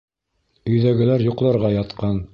[0.71, 2.23] Өйҙәгеләр йоҡларға ятҡан.